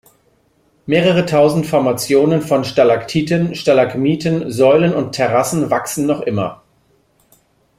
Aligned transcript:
Mehrere 0.87 1.27
tausend 1.27 1.67
Formationen 1.67 2.41
von 2.41 2.63
Stalaktiten, 2.65 3.53
Stalagmiten, 3.53 4.51
Säulen 4.51 4.95
und 4.95 5.11
Terrassen 5.11 5.69
wachsen 5.69 6.07
noch 6.07 6.21
immer. 6.21 6.63